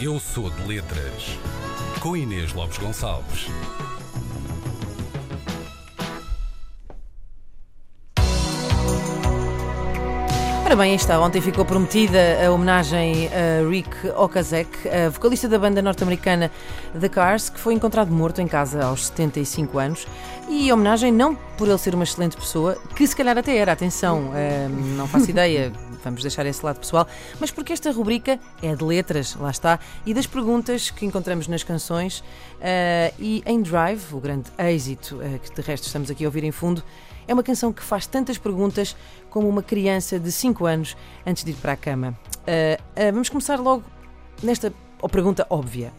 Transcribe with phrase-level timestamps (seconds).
[0.00, 1.36] Eu sou de letras.
[2.00, 3.48] Com Inês Lopes Gonçalves.
[10.70, 11.18] Ora bem, está.
[11.20, 16.48] Ontem ficou prometida a homenagem a Rick Okazek, a vocalista da banda norte-americana
[16.96, 20.06] The Cars, que foi encontrado morto em casa aos 75 anos.
[20.48, 24.30] E homenagem não por ele ser uma excelente pessoa, que se calhar até era, atenção,
[24.32, 25.72] eh, não faço ideia,
[26.04, 27.04] vamos deixar esse lado pessoal,
[27.40, 31.64] mas porque esta rubrica é de letras, lá está, e das perguntas que encontramos nas
[31.64, 32.22] canções.
[32.60, 36.44] eh, e em Drive, o grande êxito eh, que de resto estamos aqui a ouvir
[36.44, 36.80] em fundo,
[37.30, 38.96] é uma canção que faz tantas perguntas
[39.30, 42.18] como uma criança de 5 anos antes de ir para a cama.
[42.44, 43.84] Ah, ah, vamos começar logo
[44.42, 45.92] nesta oh, pergunta óbvia.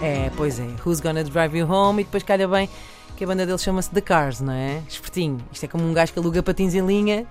[0.00, 2.00] É, pois é, Who's Gonna Drive You Home?
[2.00, 2.70] E depois calha bem
[3.18, 4.82] que a banda dele chama-se The Cars, não é?
[4.88, 5.44] Espertinho.
[5.52, 7.26] Isto é como um gajo que aluga patins em linha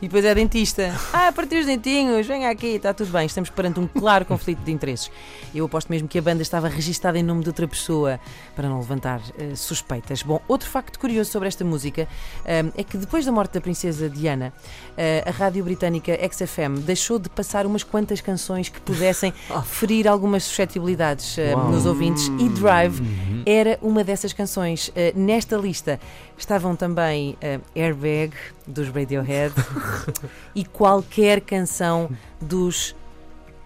[0.00, 0.94] e depois é dentista.
[1.12, 3.26] Ah, partiu os dentinhos, venha aqui, está tudo bem.
[3.26, 5.10] Estamos perante um claro conflito de interesses.
[5.54, 8.20] Eu aposto mesmo que a banda estava registada em nome de outra pessoa
[8.54, 10.22] para não levantar eh, suspeitas.
[10.22, 12.06] Bom, outro facto curioso sobre esta música
[12.44, 14.52] eh, é que depois da morte da princesa Diana,
[14.96, 19.32] eh, a rádio britânica XFM deixou de passar umas quantas canções que pudessem
[19.64, 23.00] ferir algumas suscetibilidades eh, nos ouvintes e Drive
[23.46, 24.90] era uma dessas canções.
[25.14, 26.00] Nesta lista
[26.36, 27.36] estavam também
[27.74, 28.34] Airbag
[28.66, 29.54] dos Radiohead
[30.54, 32.94] e qualquer canção dos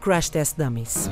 [0.00, 1.08] Crash Test Dummies.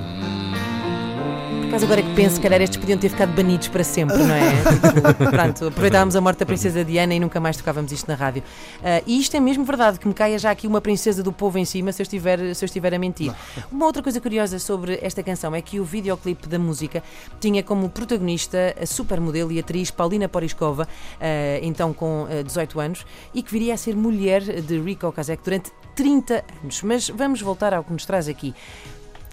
[1.67, 4.51] Por acaso agora que penso, calhar estes podiam ter ficado banidos para sempre, não é?
[4.53, 5.01] Tipo,
[5.31, 8.45] pronto, aproveitávamos a morte da princesa Diana e nunca mais tocávamos isto na rádio.
[8.85, 11.59] Ah, e isto é mesmo verdade, que me caia já aqui uma princesa do povo
[11.59, 13.35] em cima se eu estiver, se eu estiver a mentir.
[13.71, 17.03] Uma outra coisa curiosa sobre esta canção é que o videoclipe da música
[17.41, 20.87] tinha como protagonista a supermodelo e atriz Paulina Poriskova,
[21.21, 25.43] ah, então com ah, 18 anos, e que viria a ser mulher de Rico Okazek
[25.43, 26.83] durante 30 anos.
[26.85, 28.55] Mas vamos voltar ao que nos traz aqui.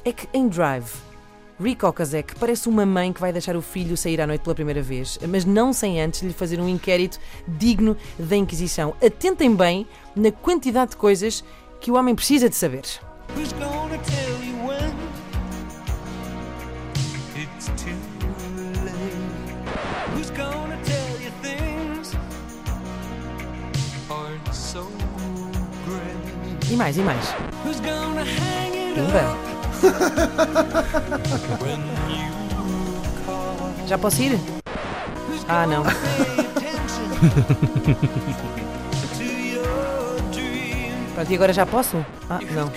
[0.04, 1.13] É que em Drive,
[1.64, 4.82] Rick Okazek parece uma mãe que vai deixar o filho sair à noite pela primeira
[4.82, 8.94] vez, mas não sem antes lhe fazer um inquérito digno da Inquisição.
[9.02, 11.42] Atentem bem na quantidade de coisas
[11.80, 12.84] que o homem precisa de saber.
[20.16, 20.93] Who's gonna tell
[26.70, 27.34] E mais, e mais.
[33.26, 33.88] Call?
[33.88, 34.40] Já posso ir?
[35.48, 35.84] Ah, não.
[41.14, 41.98] Pronto, e agora já posso?
[42.30, 42.72] Ah, não.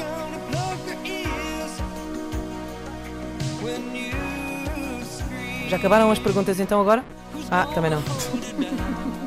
[5.69, 7.05] Já acabaram as perguntas então agora?
[7.51, 8.03] Ah, também não.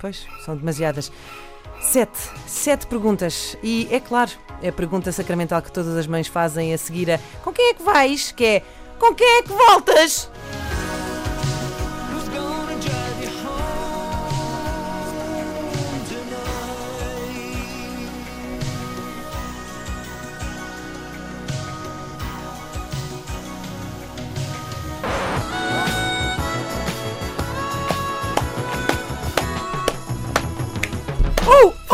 [0.00, 1.12] Pois, são demasiadas.
[1.80, 2.18] Sete.
[2.46, 3.56] Sete perguntas.
[3.62, 4.30] E é claro,
[4.62, 7.74] é a pergunta sacramental que todas as mães fazem a seguir a com quem é
[7.74, 8.32] que vais?
[8.32, 8.62] Que é
[8.98, 10.30] com quem é que voltas?